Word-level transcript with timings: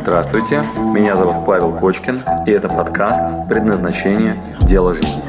Здравствуйте, 0.00 0.62
меня 0.94 1.16
зовут 1.16 1.44
Павел 1.44 1.76
Кочкин, 1.76 2.22
и 2.46 2.50
это 2.52 2.68
подкаст 2.68 3.48
«Предназначение. 3.48 4.40
Дело 4.60 4.94
жизни». 4.94 5.22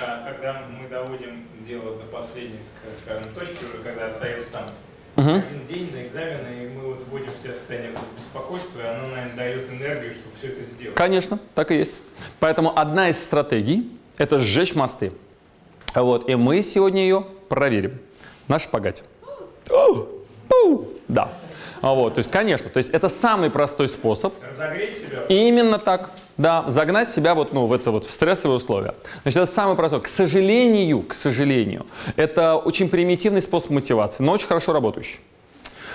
А 0.00 0.24
когда 0.24 0.62
мы 0.68 0.88
доводим 0.88 1.46
дело 1.66 1.96
до 1.98 2.04
последней, 2.06 2.60
ска- 2.60 2.96
скажем, 3.04 3.32
точки, 3.34 3.64
уже 3.64 3.82
когда 3.82 4.06
остается 4.06 4.50
там 4.52 4.62
Мгм. 5.16 5.36
один 5.38 5.66
день 5.66 5.90
до 5.90 6.06
экзамена, 6.06 6.48
и 6.48 6.68
мы 6.68 6.82
вот 6.94 7.04
вводим 7.10 7.30
себя 7.42 7.52
в 7.52 7.56
состояние 7.56 7.92
беспокойства, 8.16 8.80
и 8.80 8.86
оно, 8.86 9.08
наверное, 9.08 9.36
дает 9.36 9.68
энергию, 9.70 10.12
чтобы 10.12 10.36
все 10.38 10.48
это 10.48 10.62
сделать. 10.64 10.94
Конечно, 10.96 11.38
так 11.54 11.70
и 11.72 11.76
есть. 11.76 12.00
Поэтому 12.48 12.72
одна 12.74 13.10
из 13.10 13.22
стратегий– 13.22 13.92
это 14.16 14.38
сжечь 14.38 14.74
мосты. 14.74 15.12
Вот, 15.94 16.30
и 16.30 16.34
мы 16.34 16.62
сегодня 16.62 17.02
ее 17.02 17.26
проверим 17.50 17.98
на 18.48 18.58
шпагате. 18.58 19.04
Да. 21.08 21.28
Вот, 21.82 22.14
то 22.14 22.20
есть, 22.20 22.30
конечно, 22.30 22.70
то 22.70 22.78
есть 22.78 22.88
это 22.88 23.10
самый 23.10 23.50
простой 23.50 23.86
способ. 23.86 24.32
Разогреть 24.42 24.96
себя, 24.96 25.26
Именно 25.28 25.78
так. 25.78 26.12
Да, 26.38 26.64
загнать 26.68 27.10
себя 27.10 27.34
вот, 27.34 27.52
ну, 27.52 27.66
в 27.66 27.72
это 27.74 27.90
вот 27.90 28.06
в 28.06 28.10
стрессовые 28.10 28.56
условия. 28.56 28.94
Значит, 29.24 29.42
это 29.42 29.52
самый 29.52 29.76
простой. 29.76 30.00
К 30.00 30.08
сожалению, 30.08 31.02
к 31.02 31.12
сожалению, 31.12 31.84
это 32.16 32.56
очень 32.56 32.88
примитивный 32.88 33.42
способ 33.42 33.72
мотивации, 33.72 34.22
но 34.22 34.32
очень 34.32 34.46
хорошо 34.46 34.72
работающий. 34.72 35.20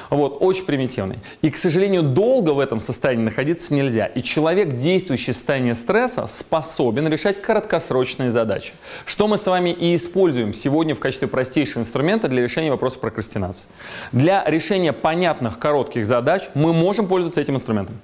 Вот, 0.10 0.38
очень 0.40 0.66
примитивный. 0.66 1.20
И, 1.42 1.50
к 1.50 1.58
сожалению, 1.58 2.04
долго 2.04 2.52
в 2.52 2.60
этом 2.60 2.80
состоянии 2.80 3.24
находиться 3.24 3.74
нельзя. 3.74 4.06
И 4.08 4.22
человек, 4.22 4.76
действующий 4.76 5.32
в 5.32 5.36
состоянии 5.36 5.74
стресса, 5.74 6.28
способен 6.28 7.08
решать 7.08 7.42
краткосрочные 7.42 8.30
задачи. 8.30 8.74
Что 9.06 9.28
мы 9.28 9.38
с 9.38 9.46
вами 9.46 9.70
и 9.70 9.96
используем 9.96 10.54
сегодня 10.54 10.96
в 10.96 11.00
качестве 11.00 11.28
простейшего 11.28 11.82
инструмента 11.82 12.28
для 12.28 12.44
решения 12.44 12.72
вопроса 12.72 13.00
прокрастинации. 13.00 13.68
Для 14.12 14.44
решения 14.46 14.94
понятных 14.94 15.60
коротких 15.60 16.06
задач 16.06 16.44
мы 16.54 16.74
можем 16.74 17.08
пользоваться 17.08 17.42
этим 17.42 17.56
инструментом. 17.56 17.96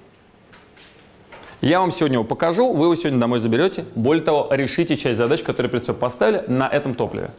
Я 1.60 1.80
вам 1.80 1.92
сегодня 1.92 2.14
его 2.14 2.24
покажу, 2.24 2.72
вы 2.72 2.86
его 2.86 2.94
сегодня 2.94 3.20
домой 3.20 3.38
заберете. 3.38 3.84
Более 3.94 4.24
того, 4.24 4.48
решите 4.50 4.96
часть 4.96 5.18
задач, 5.18 5.42
которые 5.42 5.70
перед 5.70 5.84
собой 5.84 6.00
поставили 6.00 6.42
на 6.48 6.66
этом 6.66 6.94
топливе. 6.94 7.32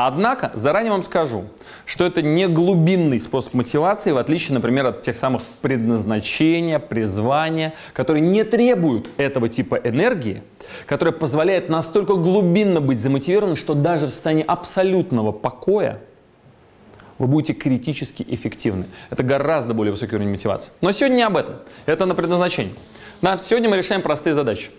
Однако, 0.00 0.52
заранее 0.54 0.92
вам 0.92 1.02
скажу, 1.02 1.46
что 1.84 2.04
это 2.04 2.22
не 2.22 2.46
глубинный 2.46 3.18
способ 3.18 3.54
мотивации, 3.54 4.12
в 4.12 4.18
отличие, 4.18 4.54
например, 4.54 4.86
от 4.86 5.02
тех 5.02 5.16
самых 5.16 5.42
предназначения, 5.60 6.78
призвания, 6.78 7.74
которые 7.94 8.22
не 8.22 8.44
требуют 8.44 9.08
этого 9.16 9.48
типа 9.48 9.74
энергии, 9.74 10.44
которая 10.86 11.12
позволяет 11.12 11.68
настолько 11.68 12.14
глубинно 12.14 12.80
быть 12.80 13.00
замотивированным, 13.00 13.56
что 13.56 13.74
даже 13.74 14.06
в 14.06 14.10
состоянии 14.10 14.44
абсолютного 14.46 15.32
покоя 15.32 15.98
вы 17.18 17.26
будете 17.26 17.52
критически 17.54 18.24
эффективны. 18.28 18.86
Это 19.10 19.24
гораздо 19.24 19.74
более 19.74 19.90
высокий 19.90 20.14
уровень 20.14 20.30
мотивации. 20.30 20.70
Но 20.80 20.92
сегодня 20.92 21.16
не 21.16 21.22
об 21.24 21.36
этом. 21.36 21.56
Это 21.86 22.06
на 22.06 22.14
предназначение. 22.14 22.74
На, 23.20 23.36
сегодня 23.38 23.68
мы 23.68 23.76
решаем 23.76 24.02
простые 24.02 24.34
задачи. 24.34 24.70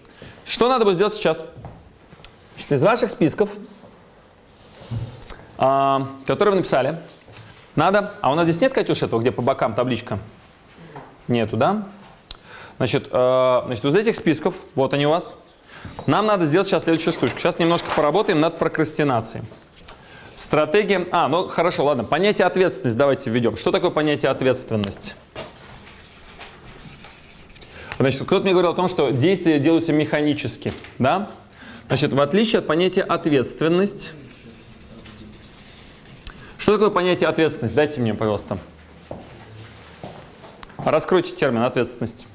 Что 0.45 0.70
надо 0.70 0.86
будет 0.86 0.95
сделать 0.95 1.14
сейчас? 1.14 1.45
Значит, 2.56 2.72
из 2.72 2.84
ваших 2.84 3.12
списков, 3.12 3.50
которые 5.59 6.52
вы 6.52 6.55
написали, 6.57 6.99
надо... 7.75 8.13
А 8.21 8.31
у 8.31 8.35
нас 8.35 8.45
здесь 8.45 8.61
нет, 8.61 8.73
Катюш, 8.73 9.02
этого, 9.02 9.19
где 9.19 9.31
по 9.31 9.41
бокам 9.41 9.73
табличка? 9.73 10.19
Нету, 11.27 11.57
да? 11.57 11.83
Значит, 12.77 13.09
э, 13.11 13.61
значит, 13.66 13.83
из 13.83 13.95
этих 13.95 14.16
списков, 14.16 14.55
вот 14.75 14.93
они 14.93 15.05
у 15.05 15.09
вас, 15.09 15.35
нам 16.07 16.25
надо 16.25 16.45
сделать 16.45 16.67
сейчас 16.67 16.83
следующую 16.83 17.13
штучку. 17.13 17.39
Сейчас 17.39 17.59
немножко 17.59 17.89
поработаем 17.93 18.39
над 18.39 18.57
прокрастинацией. 18.57 19.43
Стратегия... 20.33 21.05
А, 21.11 21.27
ну 21.27 21.49
хорошо, 21.49 21.83
ладно. 21.83 22.05
Понятие 22.05 22.47
ответственность 22.47 22.97
давайте 22.97 23.29
введем. 23.29 23.57
Что 23.57 23.72
такое 23.72 23.91
понятие 23.91 24.31
ответственность? 24.31 25.16
Значит, 27.97 28.23
кто-то 28.23 28.44
мне 28.44 28.53
говорил 28.53 28.72
о 28.72 28.75
том, 28.75 28.88
что 28.88 29.11
действия 29.11 29.59
делаются 29.59 29.91
механически, 29.91 30.72
да? 31.00 31.29
Значит, 31.88 32.13
в 32.13 32.22
отличие 32.22 32.59
от 32.59 32.67
понятия 32.67 33.01
ответственность... 33.01 34.13
Что 36.69 36.78
такое 36.78 36.91
понятие 36.91 37.28
ответственность? 37.28 37.74
Дайте 37.74 38.00
мне, 38.00 38.13
пожалуйста. 38.13 38.59
Раскройте 40.78 41.34
термин 41.34 41.63
ответственность. 41.63 42.28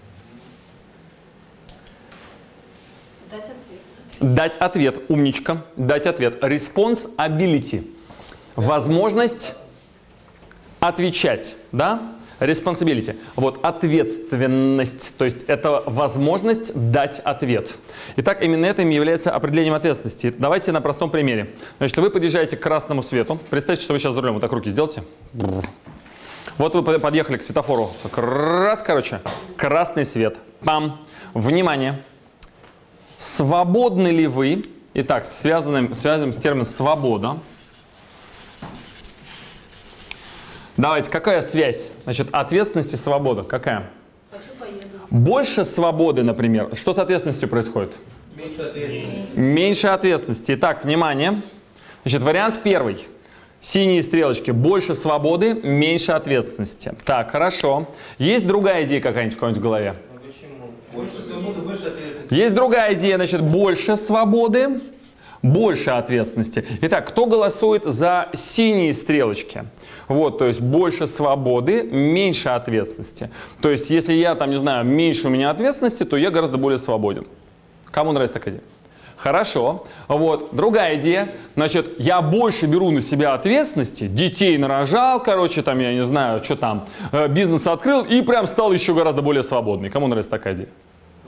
Дать 3.30 3.44
ответ. 3.44 4.34
Дать 4.34 4.56
ответ, 4.56 5.02
умничка. 5.08 5.64
Дать 5.76 6.08
ответ. 6.08 6.42
Responsibility. 6.42 7.94
Возможность 8.56 9.54
отвечать, 10.80 11.54
да? 11.70 12.16
Responsibility. 12.40 13.16
Вот 13.36 13.64
ответственность, 13.64 15.16
то 15.16 15.24
есть 15.24 15.44
это 15.44 15.82
возможность 15.86 16.72
дать 16.90 17.20
ответ. 17.20 17.76
Итак, 18.16 18.42
именно 18.42 18.66
это 18.66 18.82
является 18.82 19.30
определением 19.32 19.74
ответственности. 19.74 20.34
Давайте 20.36 20.72
на 20.72 20.80
простом 20.80 21.10
примере. 21.10 21.52
Значит, 21.78 21.96
вы 21.98 22.10
подъезжаете 22.10 22.56
к 22.56 22.60
красному 22.60 23.02
свету. 23.02 23.38
Представьте, 23.50 23.84
что 23.84 23.92
вы 23.92 23.98
сейчас 23.98 24.14
за 24.14 24.20
рулем. 24.20 24.34
Вот 24.34 24.40
так 24.40 24.52
руки 24.52 24.70
сделайте. 24.70 25.04
Вот 26.58 26.74
вы 26.74 26.82
под- 26.82 27.00
подъехали 27.02 27.36
к 27.36 27.42
светофору. 27.42 27.90
Раз, 28.16 28.82
короче, 28.82 29.20
красный 29.56 30.04
свет. 30.04 30.36
Пам. 30.64 31.04
Внимание. 31.34 32.02
Свободны 33.18 34.08
ли 34.08 34.26
вы? 34.26 34.64
Итак, 34.94 35.26
связанным, 35.26 35.94
связываем 35.94 36.32
с 36.32 36.36
термином 36.36 36.66
«свобода». 36.66 37.36
Давайте, 40.76 41.10
какая 41.10 41.40
связь? 41.40 41.92
Значит, 42.04 42.28
ответственность 42.32 42.92
и 42.92 42.96
свобода. 42.96 43.42
Какая? 43.42 43.90
Больше 45.10 45.64
свободы, 45.64 46.24
например. 46.24 46.74
Что 46.74 46.92
с 46.92 46.98
ответственностью 46.98 47.48
происходит? 47.48 47.94
Меньше 48.36 48.62
ответственности. 48.62 49.38
Меньше 49.38 49.86
ответственности. 49.86 50.54
Итак, 50.56 50.84
внимание. 50.84 51.40
Значит, 52.02 52.22
вариант 52.22 52.60
первый. 52.64 53.06
Синие 53.60 54.02
стрелочки. 54.02 54.50
Больше 54.50 54.96
свободы, 54.96 55.54
меньше 55.62 56.10
ответственности. 56.12 56.92
Так, 57.04 57.30
хорошо. 57.30 57.86
Есть 58.18 58.46
другая 58.46 58.84
идея 58.84 59.00
какая-нибудь 59.00 59.38
кого-нибудь 59.38 59.60
в 59.60 59.62
голове? 59.62 59.94
А 60.12 60.18
почему? 60.18 60.72
Больше 60.92 61.22
свободы, 61.22 61.60
больше 61.60 61.86
ответственности. 61.86 62.34
Есть 62.34 62.54
другая 62.54 62.94
идея, 62.94 63.16
значит, 63.16 63.40
больше 63.40 63.96
свободы, 63.96 64.80
больше 65.44 65.90
ответственности. 65.90 66.64
Итак, 66.80 67.06
кто 67.06 67.26
голосует 67.26 67.84
за 67.84 68.30
синие 68.32 68.92
стрелочки? 68.94 69.64
Вот, 70.08 70.38
то 70.38 70.46
есть 70.46 70.60
больше 70.60 71.06
свободы, 71.06 71.82
меньше 71.82 72.48
ответственности. 72.48 73.30
То 73.60 73.70
есть, 73.70 73.90
если 73.90 74.14
я 74.14 74.34
там, 74.34 74.50
не 74.50 74.56
знаю, 74.56 74.84
меньше 74.86 75.28
у 75.28 75.30
меня 75.30 75.50
ответственности, 75.50 76.04
то 76.04 76.16
я 76.16 76.30
гораздо 76.30 76.56
более 76.56 76.78
свободен. 76.78 77.26
Кому 77.90 78.12
нравится 78.12 78.34
такая 78.34 78.54
идея? 78.54 78.64
Хорошо. 79.16 79.84
Вот. 80.08 80.54
Другая 80.54 80.96
идея. 80.96 81.34
Значит, 81.54 81.98
я 81.98 82.22
больше 82.22 82.66
беру 82.66 82.90
на 82.90 83.00
себя 83.00 83.34
ответственности, 83.34 84.06
детей 84.06 84.56
нарожал, 84.58 85.22
короче, 85.22 85.62
там, 85.62 85.78
я 85.78 85.92
не 85.92 86.02
знаю, 86.02 86.42
что 86.42 86.56
там, 86.56 86.86
э, 87.12 87.28
бизнес 87.28 87.66
открыл 87.66 88.02
и 88.02 88.22
прям 88.22 88.46
стал 88.46 88.72
еще 88.72 88.94
гораздо 88.94 89.22
более 89.22 89.42
свободный. 89.42 89.90
Кому 89.90 90.08
нравится 90.08 90.30
такая 90.30 90.54
идея? 90.54 90.68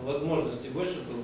Возможностей 0.03 0.69
больше 0.69 0.97
было. 1.09 1.16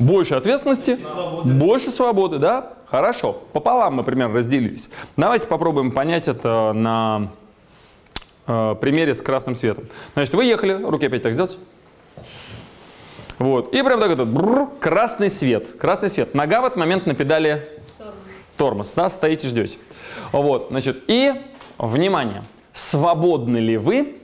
Больше 0.00 0.34
ответственности, 0.34 0.96
свободы. 0.96 1.50
больше 1.50 1.90
свободы, 1.90 2.38
да? 2.38 2.72
Хорошо. 2.86 3.34
Пополам, 3.52 3.96
например, 3.96 4.32
разделились. 4.32 4.90
Давайте 5.16 5.46
попробуем 5.46 5.90
понять 5.90 6.26
это 6.26 6.72
на 6.74 7.28
э, 8.46 8.74
примере 8.80 9.14
с 9.14 9.20
красным 9.20 9.54
светом. 9.54 9.84
Значит, 10.14 10.34
вы 10.34 10.44
ехали, 10.46 10.82
руки 10.82 11.06
опять 11.06 11.22
так 11.22 11.34
сделать. 11.34 11.58
Вот. 13.38 13.74
И 13.74 13.82
прям 13.82 14.00
так 14.00 14.10
этот 14.10 14.28
бррр, 14.28 14.68
красный 14.80 15.30
свет. 15.30 15.72
Красный 15.78 16.08
свет. 16.08 16.34
Нога 16.34 16.62
в 16.62 16.64
этот 16.64 16.78
момент 16.78 17.06
на 17.06 17.14
педали 17.14 17.68
Тормоз. 17.98 18.14
тормоз, 18.56 18.92
да, 18.96 19.10
стоите, 19.10 19.48
ждете. 19.48 19.78
Вот, 20.32 20.68
значит, 20.70 21.04
и, 21.08 21.32
внимание, 21.78 22.42
свободны 22.72 23.58
ли 23.58 23.76
вы 23.76 24.16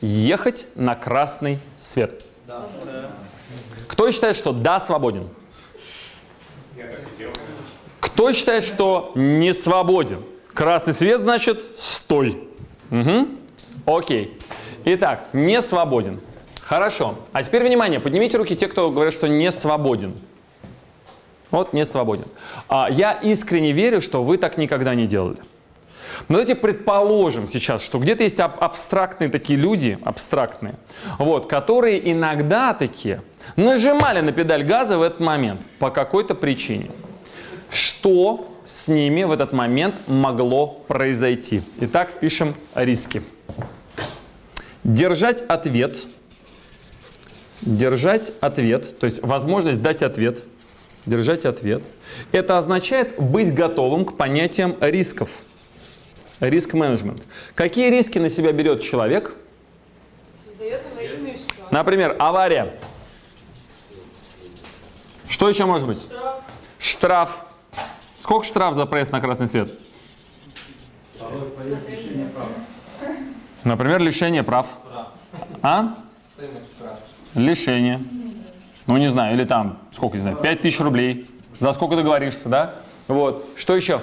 ехать 0.00 0.66
на 0.74 0.94
красный 0.94 1.58
свет? 1.76 2.24
Да. 2.46 2.66
Кто 4.02 4.10
считает, 4.10 4.34
что 4.34 4.50
да, 4.50 4.80
свободен? 4.80 5.28
Кто 8.00 8.32
считает, 8.32 8.64
что 8.64 9.12
не 9.14 9.54
свободен? 9.54 10.24
Красный 10.52 10.92
свет 10.92 11.20
значит 11.20 11.62
стой. 11.76 12.48
Угу. 12.90 13.28
Окей. 13.86 14.36
Итак, 14.84 15.26
не 15.32 15.62
свободен. 15.62 16.20
Хорошо. 16.62 17.14
А 17.32 17.44
теперь 17.44 17.62
внимание, 17.62 18.00
поднимите 18.00 18.38
руки 18.38 18.56
те, 18.56 18.66
кто 18.66 18.90
говорят, 18.90 19.14
что 19.14 19.28
не 19.28 19.52
свободен. 19.52 20.14
Вот, 21.52 21.72
не 21.72 21.84
свободен. 21.84 22.26
А, 22.68 22.88
я 22.90 23.12
искренне 23.12 23.70
верю, 23.70 24.02
что 24.02 24.24
вы 24.24 24.36
так 24.36 24.58
никогда 24.58 24.96
не 24.96 25.06
делали. 25.06 25.38
Но 26.28 26.38
давайте 26.38 26.56
предположим 26.56 27.46
сейчас, 27.46 27.82
что 27.82 27.98
где-то 27.98 28.24
есть 28.24 28.40
аб- 28.40 28.60
абстрактные 28.60 29.30
такие 29.30 29.58
люди, 29.58 29.98
абстрактные, 30.04 30.74
вот, 31.18 31.46
которые 31.46 32.10
иногда 32.10 32.74
такие 32.74 33.22
нажимали 33.56 34.20
на 34.20 34.32
педаль 34.32 34.64
газа 34.64 34.98
в 34.98 35.02
этот 35.02 35.20
момент 35.20 35.62
по 35.78 35.90
какой-то 35.90 36.34
причине. 36.34 36.90
Что 37.70 38.52
с 38.64 38.88
ними 38.88 39.24
в 39.24 39.32
этот 39.32 39.52
момент 39.52 39.94
могло 40.06 40.68
произойти? 40.88 41.62
Итак, 41.80 42.20
пишем 42.20 42.54
риски. 42.74 43.22
Держать 44.84 45.42
ответ. 45.42 45.96
Держать 47.62 48.32
ответ, 48.40 48.98
то 48.98 49.04
есть 49.04 49.22
возможность 49.22 49.80
дать 49.80 50.02
ответ. 50.02 50.44
Держать 51.06 51.44
ответ. 51.44 51.82
Это 52.32 52.58
означает 52.58 53.20
быть 53.20 53.54
готовым 53.54 54.04
к 54.04 54.16
понятиям 54.16 54.76
рисков. 54.80 55.30
Риск-менеджмент. 56.40 57.22
Какие 57.54 57.90
риски 57.90 58.18
на 58.18 58.28
себя 58.28 58.52
берет 58.52 58.82
человек? 58.82 59.34
Создает 60.44 60.82
аварийную 60.92 61.38
ситуацию. 61.38 61.68
Например, 61.70 62.16
авария. 62.18 62.74
Что 65.42 65.48
еще 65.48 65.64
может 65.64 65.88
быть? 65.88 66.08
Штраф. 66.78 67.44
Сколько 68.20 68.46
штраф 68.46 68.76
за 68.76 68.86
проезд 68.86 69.10
на 69.10 69.20
красный 69.20 69.48
свет? 69.48 69.68
Например, 73.64 74.00
лишение 74.00 74.44
прав. 74.44 74.68
А? 75.60 75.96
Лишение. 77.34 77.98
Ну, 78.86 78.96
не 78.98 79.08
знаю, 79.08 79.34
или 79.34 79.44
там, 79.44 79.78
сколько, 79.90 80.16
не 80.16 80.20
знаю, 80.20 80.38
5 80.38 80.60
тысяч 80.60 80.78
рублей. 80.78 81.26
За 81.58 81.72
сколько 81.72 81.96
договоришься, 81.96 82.48
да? 82.48 82.76
Вот. 83.08 83.44
Что 83.56 83.74
еще? 83.74 84.00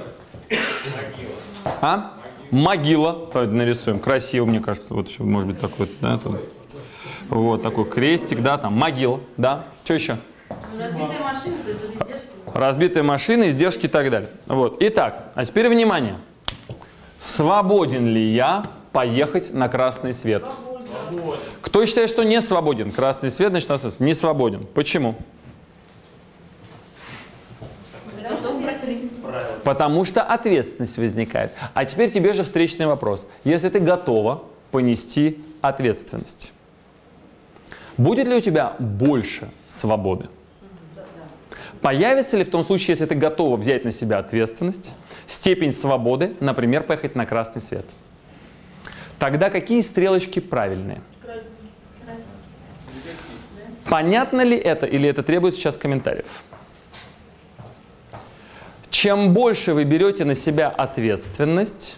А? 1.79 2.15
Могила. 2.51 3.29
Давайте 3.31 3.53
нарисуем. 3.53 3.99
Красиво, 3.99 4.43
мне 4.43 4.59
кажется. 4.59 4.93
Вот 4.93 5.07
еще, 5.07 5.23
может 5.23 5.47
быть, 5.47 5.61
такой, 5.61 5.89
да? 6.01 6.17
там. 6.17 6.37
Вот 7.29 7.63
такой 7.63 7.89
крестик, 7.89 8.41
да, 8.41 8.57
там, 8.57 8.73
могила, 8.73 9.21
да. 9.37 9.67
Что 9.85 9.93
еще? 9.93 10.17
Разбитая 10.77 11.18
машина, 11.39 11.63
то 11.63 11.69
есть 11.69 11.81
вот 11.81 11.95
издержки. 11.95 12.27
Разбитые 12.53 13.03
машины, 13.03 13.49
издержки 13.49 13.85
и 13.85 13.89
так 13.89 14.09
далее. 14.09 14.29
Вот. 14.47 14.77
Итак, 14.79 15.31
а 15.35 15.45
теперь 15.45 15.69
внимание. 15.69 16.17
Свободен 17.19 18.07
ли 18.07 18.29
я 18.29 18.65
поехать 18.91 19.53
на 19.53 19.67
красный 19.67 20.13
свет? 20.13 20.43
Кто 21.61 21.85
считает, 21.85 22.09
что 22.09 22.23
не 22.23 22.41
свободен? 22.41 22.91
Красный 22.91 23.29
свет, 23.29 23.49
значит, 23.49 23.69
у 23.69 23.73
нас 23.73 23.99
не 23.99 24.13
свободен. 24.13 24.65
Почему? 24.73 25.15
Потому 29.63 30.05
что 30.05 30.23
ответственность 30.23 30.97
возникает. 30.97 31.51
А 31.73 31.85
теперь 31.85 32.11
тебе 32.11 32.33
же 32.33 32.43
встречный 32.43 32.87
вопрос. 32.87 33.27
Если 33.43 33.69
ты 33.69 33.79
готова 33.79 34.43
понести 34.71 35.43
ответственность, 35.61 36.53
будет 37.97 38.27
ли 38.27 38.35
у 38.35 38.41
тебя 38.41 38.75
больше 38.79 39.51
свободы? 39.65 40.29
Появится 41.81 42.35
ли 42.35 42.43
в 42.43 42.49
том 42.49 42.63
случае, 42.63 42.89
если 42.89 43.05
ты 43.05 43.15
готова 43.15 43.55
взять 43.55 43.85
на 43.85 43.91
себя 43.91 44.17
ответственность, 44.17 44.93
степень 45.27 45.71
свободы, 45.71 46.35
например, 46.39 46.83
поехать 46.83 47.15
на 47.15 47.25
красный 47.25 47.61
свет? 47.61 47.85
Тогда 49.17 49.49
какие 49.49 49.81
стрелочки 49.81 50.39
правильные? 50.39 51.01
Понятно 53.89 54.41
ли 54.41 54.57
это 54.57 54.85
или 54.85 55.09
это 55.09 55.23
требует 55.23 55.55
сейчас 55.55 55.77
комментариев? 55.77 56.43
Чем 58.89 59.33
больше 59.33 59.73
вы 59.73 59.83
берете 59.83 60.25
на 60.25 60.35
себя 60.35 60.69
ответственность, 60.69 61.97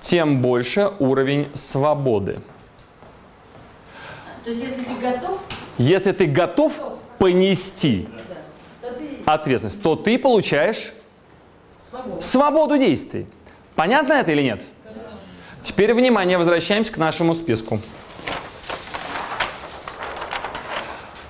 тем 0.00 0.40
больше 0.40 0.92
уровень 0.98 1.50
свободы. 1.54 2.40
То 4.44 4.50
есть 4.50 4.62
если 4.62 4.82
ты 4.82 4.94
готов, 5.00 5.40
Если 5.78 6.12
ты 6.12 6.26
готов 6.26 6.80
понести 7.20 8.08
ответственность, 9.26 9.82
то 9.82 9.94
ты 9.94 10.18
получаешь 10.18 10.92
свободу 12.18 12.78
действий. 12.78 13.26
Понятно 13.76 14.14
это 14.14 14.32
или 14.32 14.42
нет? 14.42 14.62
Теперь, 15.62 15.92
внимание, 15.92 16.38
возвращаемся 16.38 16.90
к 16.90 16.96
нашему 16.96 17.34
списку. 17.34 17.78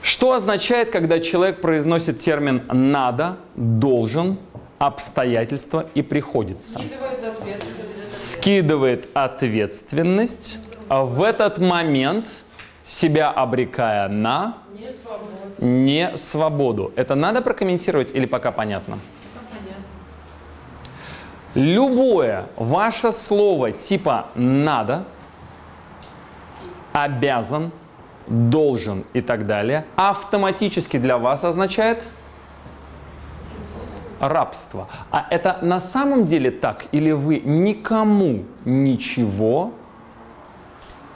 Что 0.01 0.33
означает, 0.35 0.91
когда 0.91 1.19
человек 1.19 1.61
произносит 1.61 2.19
термин 2.19 2.63
«надо», 2.73 3.39
«должен», 3.57 4.39
«обстоятельства» 4.79 5.89
и 5.95 6.03
«приходится»? 6.03 6.79
Скидывают 6.79 7.25
ответственность. 7.25 8.11
скидывает 8.11 9.09
ответственность, 9.15 10.59
в 10.89 11.23
этот 11.23 11.59
момент 11.59 12.45
себя 12.85 13.31
обрекая 13.31 14.09
на 14.09 14.59
Не 14.73 14.89
свободен. 14.89 15.85
не 15.85 16.17
свободу. 16.17 16.93
Это 16.97 17.15
надо 17.15 17.43
прокомментировать 17.43 18.15
или 18.15 18.27
пока 18.27 18.51
понятно? 18.53 18.99
Понятно. 19.51 19.85
Любое 21.55 22.47
ваше 22.57 23.13
слово 23.13 23.73
типа 23.73 24.27
«надо», 24.35 25.05
«обязан», 26.93 27.73
«должен» 28.27 29.05
и 29.13 29.21
так 29.21 29.47
далее 29.47 29.85
автоматически 29.97 30.99
для 30.99 31.19
вас 31.19 31.45
означает 31.45 32.07
рабство. 34.21 34.87
А 35.11 35.27
это 35.31 35.59
на 35.63 35.81
самом 35.81 36.27
деле 36.27 36.51
так? 36.51 36.87
Или 36.93 37.11
вы 37.11 37.41
никому 37.41 38.45
ничего 38.65 39.73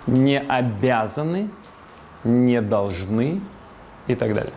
не 0.06 0.38
обязаны, 0.38 1.50
не 2.24 2.60
должны 2.60 3.40
и 4.06 4.14
так 4.14 4.34
далее? 4.34 4.52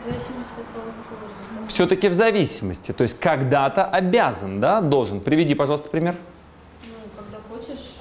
В 0.00 0.04
зависимости 0.04 0.60
от 0.60 0.66
того, 0.74 0.86
какого 1.08 1.30
разговора. 1.38 1.66
Все-таки 1.68 2.08
в 2.08 2.12
зависимости. 2.12 2.92
То 2.92 3.02
есть 3.02 3.18
когда-то 3.20 3.84
обязан, 3.84 4.60
да, 4.60 4.80
должен. 4.80 5.20
Приведи, 5.20 5.54
пожалуйста, 5.54 5.88
пример. 5.90 6.16
Ну, 6.84 6.92
когда 7.16 7.38
хочешь 7.48 7.96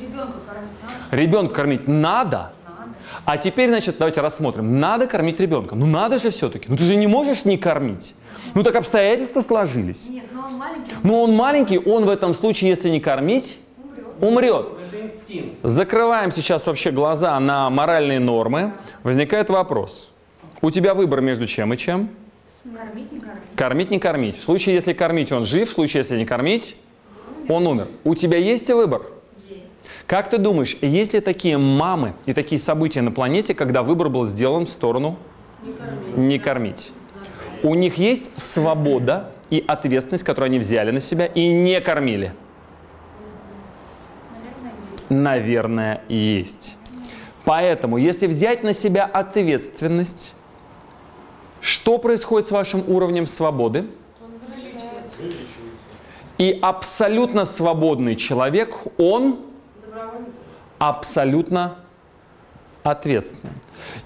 ребенка 0.00 0.38
кормить 0.46 0.70
надо, 0.82 1.16
Ребенка 1.16 1.54
кормить 1.54 1.88
надо, 1.88 2.52
надо. 2.68 2.92
а 3.24 3.36
теперь, 3.38 3.70
значит, 3.70 3.96
давайте 3.98 4.20
рассмотрим. 4.20 4.78
Надо 4.80 5.06
кормить 5.06 5.40
ребенка. 5.40 5.74
Ну 5.74 5.86
надо 5.86 6.18
же 6.18 6.30
все-таки. 6.30 6.66
Ну 6.68 6.76
ты 6.76 6.84
же 6.84 6.96
не 6.96 7.06
можешь 7.06 7.44
не 7.44 7.56
кормить. 7.56 8.14
Ну 8.54 8.62
так 8.62 8.74
обстоятельства 8.76 9.40
сложились. 9.40 10.08
Нет, 10.08 10.24
но 10.32 10.46
он 10.46 10.54
маленький, 10.54 10.92
Но 11.02 11.22
он 11.22 11.32
маленький, 11.34 11.78
он 11.78 12.04
в 12.06 12.08
этом 12.10 12.34
случае, 12.34 12.70
если 12.70 12.88
не 12.88 13.00
кормить, 13.00 13.58
умрет. 14.20 14.66
умрет. 14.66 14.66
Закрываем 15.62 16.30
сейчас 16.32 16.66
вообще 16.66 16.90
глаза 16.90 17.38
на 17.40 17.68
моральные 17.70 18.20
нормы. 18.20 18.72
Возникает 19.02 19.50
вопрос. 19.50 20.10
У 20.62 20.70
тебя 20.70 20.94
выбор 20.94 21.20
между 21.20 21.46
чем 21.46 21.72
и 21.74 21.76
чем? 21.76 22.08
Кормить, 22.64 23.12
не 23.12 23.20
кормить. 23.20 23.40
Кормить, 23.54 23.90
не 23.90 23.98
кормить. 23.98 24.36
В 24.38 24.42
случае, 24.44 24.74
если 24.74 24.92
кормить, 24.92 25.32
он 25.32 25.44
жив. 25.44 25.68
В 25.70 25.72
случае, 25.72 26.00
если 26.00 26.16
не 26.18 26.24
кормить, 26.24 26.76
он 27.48 27.66
умер. 27.66 27.88
У 28.04 28.14
тебя 28.14 28.38
есть 28.38 28.68
выбор? 28.70 29.02
Есть. 29.48 29.62
Как 30.06 30.30
ты 30.30 30.38
думаешь, 30.38 30.76
есть 30.80 31.12
ли 31.12 31.20
такие 31.20 31.58
мамы 31.58 32.14
и 32.24 32.32
такие 32.32 32.58
события 32.60 33.02
на 33.02 33.12
планете, 33.12 33.54
когда 33.54 33.82
выбор 33.82 34.08
был 34.08 34.26
сделан 34.26 34.66
в 34.66 34.68
сторону 34.68 35.16
Не 35.62 35.72
кормить. 35.74 36.16
не 36.16 36.38
кормить? 36.38 36.92
У 37.66 37.74
них 37.74 37.98
есть 37.98 38.30
свобода 38.40 39.32
и 39.50 39.64
ответственность, 39.66 40.22
которую 40.22 40.50
они 40.50 40.60
взяли 40.60 40.92
на 40.92 41.00
себя 41.00 41.26
и 41.26 41.48
не 41.48 41.80
кормили? 41.80 42.32
Наверное, 45.08 46.00
есть. 46.08 46.76
Поэтому, 47.44 47.96
если 47.96 48.28
взять 48.28 48.62
на 48.62 48.72
себя 48.72 49.04
ответственность, 49.04 50.32
что 51.60 51.98
происходит 51.98 52.46
с 52.46 52.52
вашим 52.52 52.84
уровнем 52.88 53.26
свободы? 53.26 53.86
И 56.38 56.56
абсолютно 56.62 57.44
свободный 57.44 58.14
человек, 58.14 58.76
он 58.96 59.40
абсолютно 60.78 61.78
ответственен. 62.84 63.54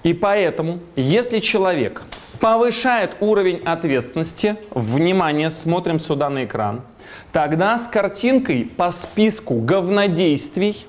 И 0.01 0.15
поэтому, 0.15 0.79
если 0.95 1.37
человек 1.37 2.01
повышает 2.41 3.15
уровень 3.19 3.61
ответственности, 3.63 4.57
внимание, 4.71 5.51
смотрим 5.51 5.99
сюда 5.99 6.29
на 6.29 6.43
экран, 6.45 6.81
тогда 7.31 7.77
с 7.77 7.87
картинкой 7.87 8.65
по 8.65 8.89
списку 8.89 9.61
говнодействий 9.61 10.85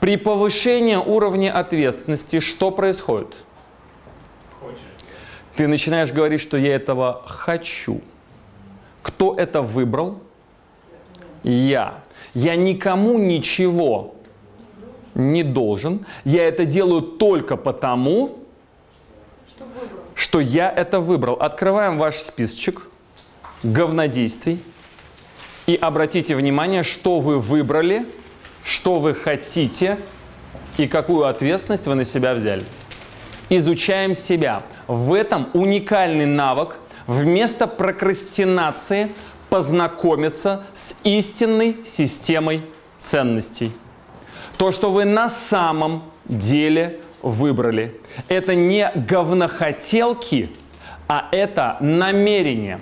при 0.00 0.16
повышении 0.16 0.96
уровня 0.96 1.56
ответственности 1.56 2.40
что 2.40 2.70
происходит? 2.70 3.44
Хочешь. 4.60 4.78
Ты 5.54 5.68
начинаешь 5.68 6.10
говорить, 6.10 6.40
что 6.40 6.56
я 6.56 6.74
этого 6.74 7.22
хочу. 7.26 8.00
Кто 9.02 9.36
это 9.36 9.60
выбрал? 9.60 10.20
Я. 11.42 12.00
Я 12.34 12.56
никому 12.56 13.18
ничего 13.18 14.14
не 15.14 15.42
должен. 15.42 16.06
Я 16.24 16.48
это 16.48 16.64
делаю 16.64 17.02
только 17.02 17.56
потому? 17.56 18.41
Что 20.32 20.40
я 20.40 20.70
это 20.70 20.98
выбрал. 20.98 21.34
Открываем 21.34 21.98
ваш 21.98 22.16
списочек 22.16 22.88
говнодействий 23.62 24.62
и 25.66 25.74
обратите 25.74 26.34
внимание, 26.34 26.84
что 26.84 27.20
вы 27.20 27.38
выбрали, 27.38 28.06
что 28.64 28.98
вы 28.98 29.12
хотите 29.12 29.98
и 30.78 30.86
какую 30.86 31.26
ответственность 31.26 31.86
вы 31.86 31.96
на 31.96 32.04
себя 32.04 32.32
взяли. 32.32 32.64
Изучаем 33.50 34.14
себя. 34.14 34.62
В 34.86 35.12
этом 35.12 35.50
уникальный 35.52 36.24
навык 36.24 36.78
вместо 37.06 37.66
прокрастинации 37.66 39.10
познакомиться 39.50 40.64
с 40.72 40.96
истинной 41.04 41.76
системой 41.84 42.64
ценностей. 42.98 43.70
То, 44.56 44.72
что 44.72 44.90
вы 44.90 45.04
на 45.04 45.28
самом 45.28 46.04
деле 46.24 47.00
выбрали, 47.22 48.00
это 48.28 48.54
не 48.54 48.90
говнохотелки, 48.94 50.50
а 51.08 51.28
это 51.32 51.76
намерение. 51.80 52.80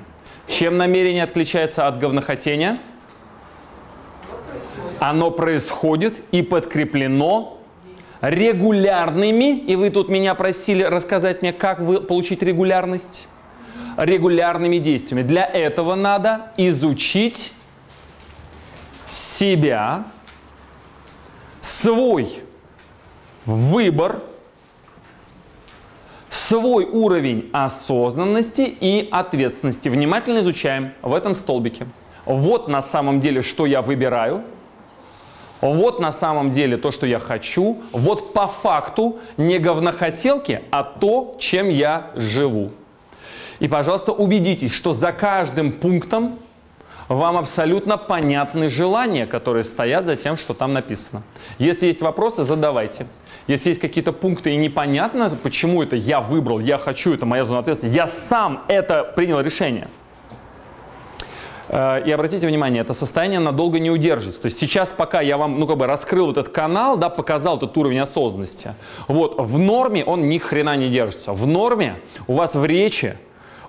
Чем 0.49 0.77
намерение 0.77 1.25
отличается 1.25 1.87
от 1.87 1.99
говнохотения? 1.99 2.77
Оно 4.99 5.31
происходит 5.31 6.23
и 6.31 6.43
подкреплено 6.43 7.59
регулярными, 8.21 9.59
и 9.59 9.77
вы 9.77 9.91
тут 9.91 10.11
меня 10.11 10.35
просили 10.35 10.83
рассказать 10.83 11.43
мне, 11.43 11.53
как 11.53 11.81
вы 11.81 12.01
получить 12.01 12.43
регулярность, 12.43 13.29
регулярными 13.97 14.79
действиями. 14.79 15.23
Для 15.23 15.45
этого 15.45 15.95
надо 15.95 16.53
изучить 16.57 17.53
себя, 19.09 20.05
свой 21.61 22.43
выбор, 23.47 24.23
свой 26.51 26.85
уровень 26.85 27.49
осознанности 27.53 28.63
и 28.81 29.09
ответственности. 29.11 29.89
Внимательно 29.89 30.41
изучаем 30.41 30.93
в 31.01 31.15
этом 31.15 31.35
столбике. 31.35 31.87
Вот 32.27 32.67
на 32.67 32.83
самом 32.83 33.21
деле, 33.21 33.43
что 33.43 33.67
я 33.67 33.83
выбираю– 33.83 34.43
вот 35.61 36.01
на 36.01 36.11
самом 36.11 36.51
деле 36.51 36.77
то, 36.77 36.91
что 36.91 37.07
я 37.07 37.19
хочу. 37.19 37.79
Вот 37.93 38.33
по 38.33 38.47
факту 38.47 39.19
не 39.37 39.59
говнохотелки, 39.59 40.63
а 40.71 40.83
то, 40.83 41.37
чем 41.39 41.69
я 41.69 42.11
живу. 42.15 42.71
И, 43.59 43.69
пожалуйста, 43.69 44.13
убедитесь, 44.13 44.73
что 44.73 44.93
за 44.93 45.13
каждым 45.13 45.71
пунктом 45.73 46.39
вам 47.09 47.37
абсолютно 47.37 47.99
понятны 47.99 48.69
желания, 48.69 49.27
которые 49.27 49.65
стоят 49.65 50.07
за 50.07 50.17
тем, 50.17 50.39
что 50.39 50.55
там 50.55 50.73
написано. 50.73 51.23
Если 51.59 51.87
есть 51.87 52.01
вопросы, 52.01 52.45
задавайте. 52.45 53.07
Если 53.51 53.71
есть 53.71 53.81
какие-то 53.81 54.13
пункты 54.13 54.53
и 54.53 54.57
непонятно, 54.57 55.31
почему 55.43 55.83
это 55.83 55.97
я 55.97 56.21
выбрал, 56.21 56.61
я 56.61 56.79
хочу, 56.79 57.13
это 57.13 57.27
моя 57.27 57.45
зона 57.45 57.59
ответственности, 57.59 57.97
я 57.97 58.07
сам 58.07 58.63
это 58.69 59.05
принял 59.17 59.41
решение– 59.41 59.89
Э, 61.71 62.03
и 62.05 62.11
обратите 62.11 62.47
внимание, 62.47 62.83
это 62.83 62.95
состояние 62.95 63.39
надолго 63.39 63.79
не 63.79 63.91
удержится. 63.91 64.43
То 64.43 64.47
есть 64.47 64.59
сейчас, 64.59 64.89
пока 64.89 65.21
я 65.21 65.37
вам, 65.39 65.59
ну, 65.61 65.67
как 65.67 65.79
бы 65.79 65.87
раскрыл 65.87 66.27
вот 66.27 66.37
этот 66.37 66.53
канал, 66.53 66.97
да, 66.97 67.09
показал 67.09 67.57
этот 67.57 67.77
уровень 67.77 68.01
осознанности, 68.01 68.75
вот, 69.07 69.39
в 69.39 69.59
норме 69.59 70.05
он 70.05 70.29
ни 70.29 70.39
хрена 70.39 70.77
не 70.77 70.91
держится. 70.91 71.33
В 71.33 71.47
норме 71.47 72.01
у 72.27 72.35
вас 72.35 72.55
в 72.55 72.65
речи 72.65 73.17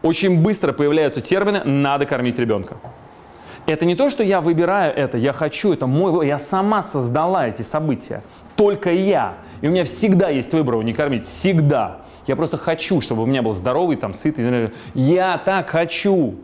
очень 0.01 0.41
быстро 0.41 0.73
появляются 0.73 1.21
термины 1.21 1.63
«надо 1.63 2.07
кормить 2.07 2.39
ребенка». 2.39 2.77
Это 3.67 3.85
не 3.85 3.95
то, 3.95 4.09
что 4.09 4.23
я 4.23 4.41
выбираю 4.41 4.91
это, 4.95 5.19
я 5.19 5.33
хочу, 5.33 5.71
это 5.71 5.85
мой 5.85 6.25
я 6.25 6.39
сама 6.39 6.81
создала 6.81 7.47
эти 7.47 7.61
события. 7.61 8.23
Только 8.55 8.91
я. 8.91 9.35
И 9.61 9.67
у 9.67 9.71
меня 9.71 9.83
всегда 9.83 10.29
есть 10.29 10.51
выбор 10.53 10.75
его 10.75 10.83
не 10.83 10.93
кормить. 10.93 11.25
Всегда. 11.25 12.01
Я 12.27 12.35
просто 12.35 12.57
хочу, 12.57 13.01
чтобы 13.01 13.23
у 13.23 13.25
меня 13.25 13.41
был 13.41 13.53
здоровый, 13.53 13.95
там, 13.95 14.13
сытый. 14.13 14.71
Я 14.93 15.37
так 15.37 15.69
хочу. 15.69 16.35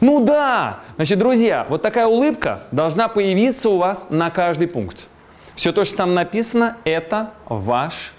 Ну 0.00 0.24
да! 0.24 0.80
Значит, 0.96 1.18
друзья, 1.18 1.66
вот 1.68 1.82
такая 1.82 2.06
улыбка 2.06 2.64
должна 2.70 3.08
появиться 3.08 3.70
у 3.70 3.78
вас 3.78 4.08
на 4.10 4.30
каждый 4.30 4.68
пункт. 4.68 5.08
Все 5.54 5.72
то, 5.72 5.84
что 5.84 5.96
там 5.96 6.12
написано, 6.12 6.76
это 6.84 7.30
ваш 7.46 8.12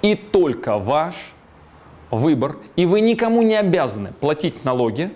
и 0.00 0.14
только 0.14 0.78
ваш 0.78 1.14
выбор. 2.10 2.56
И 2.74 2.86
вы 2.86 3.02
никому 3.02 3.42
не 3.42 3.54
обязаны 3.54 4.12
платить 4.18 4.64
налоги, 4.64 5.12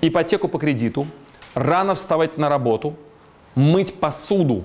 ипотеку 0.00 0.46
по 0.46 0.58
кредиту, 0.58 1.06
рано 1.54 1.96
вставать 1.96 2.38
на 2.38 2.48
работу, 2.48 2.94
мыть 3.56 3.98
посуду 3.98 4.62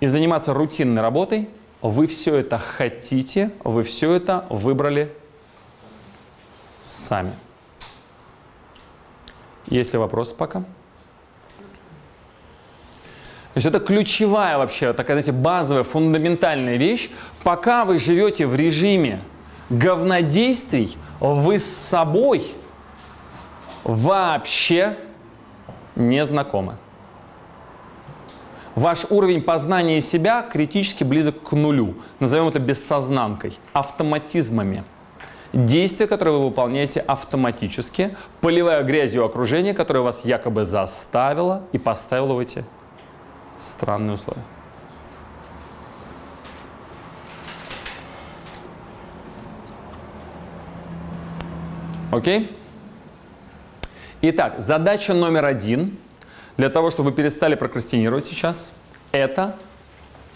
и 0.00 0.06
заниматься 0.06 0.52
рутинной 0.54 1.02
работой. 1.02 1.48
Вы 1.82 2.06
все 2.06 2.36
это 2.36 2.58
хотите, 2.58 3.50
вы 3.62 3.82
все 3.82 4.12
это 4.12 4.46
выбрали 4.50 5.12
сами. 6.84 7.32
Есть 9.66 9.92
ли 9.92 9.98
вопросы 9.98 10.34
пока? 10.34 10.60
То 13.56 13.58
есть 13.58 13.66
это 13.66 13.80
ключевая 13.80 14.58
вообще, 14.58 14.92
такая, 14.92 15.20
знаете, 15.20 15.32
базовая, 15.32 15.82
фундаментальная 15.82 16.76
вещь. 16.76 17.10
Пока 17.42 17.84
вы 17.84 17.98
живете 17.98 18.46
в 18.46 18.54
режиме 18.54 19.22
говнодействий, 19.70 20.96
вы 21.20 21.58
с 21.58 21.64
собой 21.64 22.46
вообще 23.82 24.98
не 25.94 26.24
знакомы. 26.24 26.76
Ваш 28.76 29.06
уровень 29.10 29.42
познания 29.42 30.00
себя 30.00 30.42
критически 30.42 31.02
близок 31.02 31.42
к 31.42 31.52
нулю. 31.52 31.96
Назовем 32.20 32.46
это 32.48 32.60
бессознанкой, 32.60 33.58
автоматизмами– 33.72 34.84
действия, 35.52 36.06
которые 36.06 36.38
вы 36.38 36.44
выполняете 36.46 37.00
автоматически, 37.00 38.16
поливая 38.40 38.82
грязью 38.82 39.24
окружение, 39.24 39.74
которое 39.74 40.00
вас 40.00 40.24
якобы 40.24 40.64
заставило 40.64 41.62
и 41.72 41.78
поставило 41.78 42.34
в 42.34 42.38
эти 42.38 42.64
странные 43.58 44.14
условия. 44.14 44.42
Окей? 52.12 52.56
Итак, 54.22 54.56
задача 54.58 55.12
номер 55.12 55.44
один 55.44 55.98
для 56.56 56.70
того, 56.70 56.90
чтобы 56.90 57.10
вы 57.10 57.16
перестали 57.16 57.54
прокрастинировать 57.54 58.26
сейчас, 58.26 58.72
это 59.12 59.56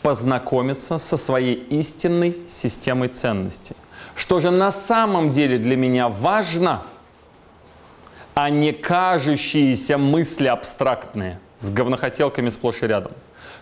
познакомиться 0.03 0.99
со 0.99 1.17
своей 1.17 1.55
истинной 1.55 2.37
системой 2.47 3.09
ценностей– 3.09 3.77
что 4.21 4.39
же 4.39 4.51
на 4.51 4.71
самом 4.71 5.31
деле 5.31 5.57
для 5.57 5.77
меня 5.77 6.09
важно, 6.09 6.83
а 8.35 8.51
не 8.51 8.73
кажущиеся 8.73 9.97
мысли 9.97 10.47
абстрактные 10.47 11.41
с 11.57 11.71
говнохотелками 11.71 12.51
сплошь 12.51 12.83
и 12.83 12.87
рядом. 12.87 13.13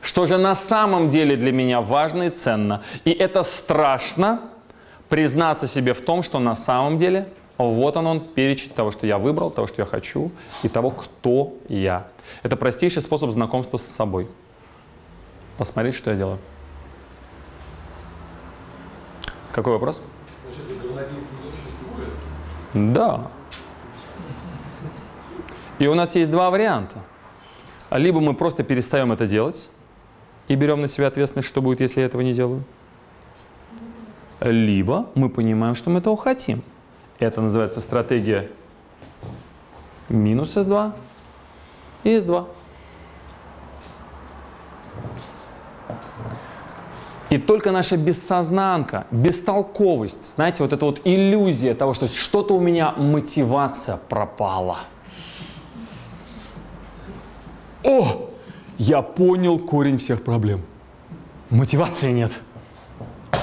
Что 0.01 0.27
же 0.27 0.37
на 0.37 0.57
самом 0.57 1.09
деле 1.09 1.37
для 1.37 1.53
меня 1.53 1.81
важно 1.81 2.25
и 2.25 2.31
ценно. 2.31 2.83
И 3.05 3.13
это 3.13 3.45
страшно 3.45 4.41
признаться 5.09 5.69
себе 5.69 5.95
в 5.95 6.01
том, 6.01 6.25
что 6.25 6.41
на 6.41 6.57
самом 6.57 6.99
деле 6.99 7.29
вот 7.59 7.97
он, 7.97 8.07
он 8.07 8.21
перечень 8.21 8.71
того, 8.71 8.93
что 8.93 9.07
я 9.07 9.19
выбрал, 9.19 9.51
того, 9.51 9.67
что 9.67 9.83
я 9.83 9.87
хочу, 9.87 10.31
и 10.63 10.69
того, 10.69 10.91
кто 10.91 11.55
я. 11.69 12.07
Это 12.43 12.57
простейший 12.57 13.03
способ 13.03 13.31
знакомства 13.31 13.77
с 13.79 13.83
собой. 13.83 14.29
Посмотреть, 15.59 15.97
что 15.97 16.11
я 16.11 16.17
делаю. 16.17 16.39
Какой 19.53 19.73
вопрос? 19.73 20.01
Да. 22.75 23.31
И 25.81 25.87
у 25.89 25.95
нас 25.95 26.15
есть 26.15 26.31
два 26.31 26.51
варианта. 26.51 26.99
Либо 27.91 28.21
мы 28.21 28.35
просто 28.35 28.63
перестаем 28.63 29.11
это 29.11 29.27
делать 29.27 29.69
и 30.47 30.55
берем 30.55 30.81
на 30.81 30.87
себя 30.87 31.09
ответственность, 31.09 31.49
что 31.49 31.63
будет, 31.63 31.81
если 31.81 32.01
я 32.01 32.07
этого 32.07 32.21
не 32.21 32.35
делаю. 32.35 32.63
Либо 34.41 35.09
мы 35.15 35.29
понимаем, 35.29 35.75
что 35.75 35.91
мы 35.91 35.99
этого 35.99 36.17
хотим. 36.17 36.63
Это 37.19 37.41
называется 37.41 37.81
стратегия 37.81 38.49
минус 40.09 40.57
S2 40.57 40.93
и 42.05 42.17
S2. 42.17 42.47
И 47.31 47.37
только 47.37 47.73
наша 47.73 47.97
бессознанка, 47.97 49.07
бестолковость, 49.11 50.37
знаете, 50.37 50.63
вот 50.63 50.73
эта 50.73 50.87
вот 50.87 51.03
иллюзия 51.05 51.75
того, 51.75 51.93
что 51.93 52.07
что-то 52.07 52.55
у 52.55 52.61
меня 52.61 52.93
мотивация 52.93 53.99
пропала. 54.09 54.79
О, 57.85 58.31
я 58.79 59.03
понял 59.03 59.59
корень 59.59 59.99
всех 59.99 60.25
проблем. 60.25 60.63
Мотивации 61.51 62.13
нет. 62.13 62.41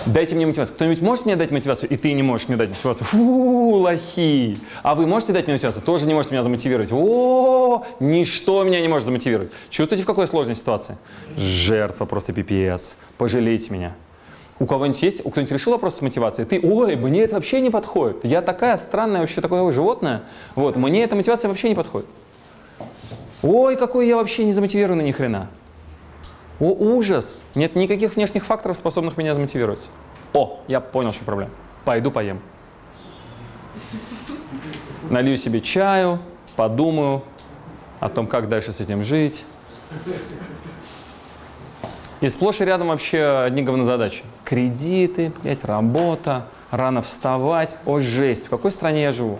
Дайте 0.05 0.35
мне 0.35 0.45
мотивацию. 0.45 0.75
Кто-нибудь 0.75 1.01
может 1.01 1.25
мне 1.25 1.35
дать 1.35 1.49
мотивацию, 1.49 1.89
и 1.89 1.95
ты 1.95 2.13
не 2.13 2.21
можешь 2.21 2.47
мне 2.47 2.57
дать 2.57 2.69
мотивацию? 2.69 3.05
Фу, 3.07 3.71
лохи. 3.77 4.57
А 4.83 4.93
вы 4.93 5.07
можете 5.07 5.33
дать 5.33 5.47
мне 5.47 5.55
мотивацию? 5.55 5.83
Тоже 5.83 6.05
не 6.05 6.13
можете 6.13 6.35
меня 6.35 6.43
замотивировать. 6.43 6.89
О, 6.91 7.83
ничто 7.99 8.63
меня 8.63 8.81
не 8.81 8.87
может 8.87 9.07
замотивировать. 9.07 9.49
Чувствуете, 9.69 10.03
в 10.03 10.05
какой 10.05 10.27
сложной 10.27 10.55
ситуации? 10.55 10.97
Жертва 11.37 12.05
просто 12.05 12.33
пипец. 12.33 12.97
Пожалейте 13.17 13.73
меня. 13.73 13.93
У 14.59 14.67
кого-нибудь 14.67 15.01
есть? 15.01 15.25
У 15.25 15.31
кто-нибудь 15.31 15.51
решил 15.51 15.73
вопрос 15.73 15.97
с 15.97 16.01
мотивацией? 16.01 16.47
Ты, 16.47 16.61
ой, 16.61 16.95
мне 16.95 17.23
это 17.23 17.35
вообще 17.35 17.59
не 17.59 17.69
подходит. 17.69 18.23
Я 18.23 18.41
такая 18.41 18.77
странная, 18.77 19.21
вообще 19.21 19.41
такое 19.41 19.69
животное. 19.71 20.23
Вот, 20.53 20.75
мне 20.75 21.03
эта 21.03 21.15
мотивация 21.15 21.49
вообще 21.49 21.67
не 21.67 21.75
подходит. 21.75 22.07
Ой, 23.41 23.75
какой 23.75 24.07
я 24.07 24.15
вообще 24.15 24.45
не 24.45 24.51
замотивированный 24.51 25.03
ни 25.03 25.11
хрена. 25.11 25.49
О, 26.59 26.71
ужас! 26.71 27.43
Нет 27.53 27.75
никаких 27.75 28.15
внешних 28.15 28.45
факторов, 28.45 28.77
способных 28.77 29.17
меня 29.17 29.33
замотивировать. 29.33 29.89
О, 30.33 30.61
я 30.67 30.79
понял, 30.79 31.11
что 31.11 31.25
проблема. 31.25 31.51
Пойду 31.83 32.11
поем. 32.11 32.39
Налью 35.09 35.35
себе 35.35 35.61
чаю, 35.61 36.19
подумаю 36.55 37.23
о 37.99 38.09
том, 38.09 38.27
как 38.27 38.49
дальше 38.49 38.71
с 38.71 38.79
этим 38.79 39.03
жить. 39.03 39.43
И 42.21 42.29
сплошь 42.29 42.61
и 42.61 42.65
рядом 42.65 42.87
вообще 42.87 43.43
одни 43.45 43.61
говнозадачи. 43.61 44.23
Кредиты, 44.45 45.31
блядь, 45.43 45.63
работа, 45.65 46.47
рано 46.71 47.01
вставать. 47.01 47.75
О, 47.85 47.99
жесть, 47.99 48.47
в 48.47 48.49
какой 48.49 48.71
стране 48.71 49.03
я 49.03 49.11
живу? 49.11 49.39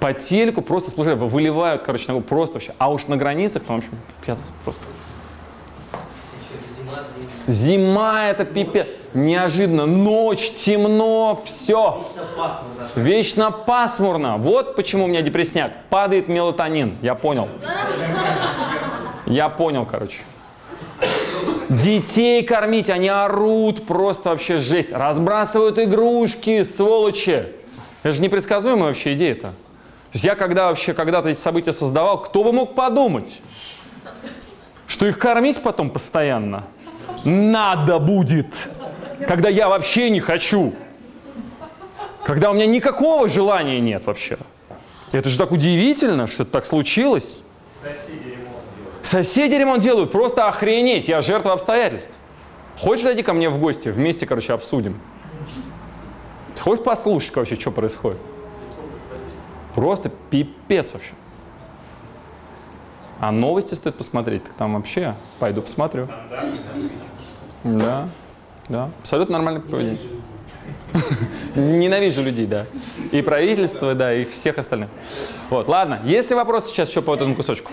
По 0.00 0.14
телеку 0.14 0.62
просто, 0.62 0.90
слушай, 0.90 1.14
выливают, 1.14 1.82
короче, 1.82 2.10
на- 2.12 2.20
просто 2.20 2.54
вообще. 2.54 2.74
А 2.78 2.90
уж 2.90 3.06
на 3.06 3.16
границах, 3.16 3.62
там, 3.64 3.76
в 3.80 3.84
общем, 3.84 3.98
пипец 4.20 4.52
просто. 4.64 4.82
Зима 7.46 8.28
это 8.28 8.44
пипец. 8.44 8.86
Неожиданно, 9.12 9.86
ночь, 9.86 10.52
темно, 10.52 11.42
все. 11.44 12.06
Вечно 12.94 13.50
пасмурно. 13.50 14.36
Вот 14.36 14.76
почему 14.76 15.04
у 15.04 15.06
меня 15.08 15.20
депресняк. 15.20 15.72
Падает 15.90 16.28
мелатонин. 16.28 16.96
Я 17.02 17.14
понял. 17.14 17.48
Я 19.26 19.48
понял, 19.48 19.84
короче. 19.84 20.20
Детей 21.68 22.42
кормить, 22.42 22.90
они 22.90 23.08
орут, 23.08 23.86
просто 23.86 24.30
вообще 24.30 24.58
жесть. 24.58 24.92
Разбрасывают 24.92 25.78
игрушки, 25.78 26.62
сволочи. 26.62 27.46
Это 28.02 28.12
же 28.12 28.22
непредсказуемая 28.22 28.88
вообще 28.88 29.12
идея-то. 29.14 29.50
То 30.10 30.16
есть 30.16 30.24
я 30.24 30.34
когда 30.34 30.68
вообще 30.68 30.92
когда-то 30.92 31.28
эти 31.28 31.38
события 31.38 31.72
создавал, 31.72 32.20
кто 32.20 32.42
бы 32.42 32.52
мог 32.52 32.74
подумать, 32.74 33.40
что 34.88 35.06
их 35.06 35.18
кормить 35.18 35.62
потом 35.62 35.88
постоянно 35.90 36.64
надо 37.24 38.00
будет, 38.00 38.68
когда 39.28 39.48
я 39.48 39.68
вообще 39.68 40.10
не 40.10 40.18
хочу, 40.18 40.74
когда 42.24 42.50
у 42.50 42.54
меня 42.54 42.66
никакого 42.66 43.28
желания 43.28 43.78
нет 43.78 44.04
вообще. 44.06 44.38
Это 45.12 45.28
же 45.28 45.38
так 45.38 45.52
удивительно, 45.52 46.26
что 46.26 46.42
это 46.42 46.52
так 46.52 46.66
случилось. 46.66 47.42
Соседи 47.80 48.30
ремонт 48.30 48.64
делают. 48.76 49.06
Соседи 49.06 49.54
ремонт 49.54 49.82
делают, 49.82 50.12
просто 50.12 50.48
охренеть, 50.48 51.06
я 51.06 51.20
жертва 51.20 51.52
обстоятельств. 51.52 52.16
Хочешь 52.78 53.04
зайди 53.04 53.22
ко 53.22 53.32
мне 53.32 53.48
в 53.48 53.58
гости, 53.58 53.88
вместе, 53.88 54.26
короче, 54.26 54.54
обсудим. 54.54 55.00
Хочешь 56.58 56.84
послушать 56.84 57.34
вообще, 57.36 57.54
что 57.54 57.70
происходит? 57.70 58.18
Просто 59.80 60.10
пипец 60.10 60.92
вообще. 60.92 61.12
А 63.18 63.32
новости 63.32 63.72
стоит 63.72 63.94
посмотреть, 63.94 64.44
так 64.44 64.52
там 64.52 64.74
вообще 64.74 65.14
пойду 65.38 65.62
посмотрю. 65.62 66.06
Да, 67.64 68.10
да, 68.68 68.90
абсолютно 69.00 69.38
нормальное 69.38 69.62
поведение. 69.62 69.98
Ненавижу 71.54 72.20
людей, 72.20 72.44
да. 72.44 72.66
И 73.10 73.22
правительство, 73.22 73.94
да, 73.94 74.12
и 74.12 74.24
всех 74.24 74.58
остальных. 74.58 74.90
Вот, 75.48 75.66
ладно, 75.66 76.02
есть 76.04 76.28
ли 76.28 76.36
вопросы 76.36 76.68
сейчас 76.68 76.90
еще 76.90 77.00
по 77.00 77.14
этому 77.14 77.34
кусочку? 77.34 77.72